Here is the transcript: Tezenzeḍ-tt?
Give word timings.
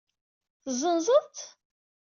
Tezenzeḍ-tt? 0.63 1.37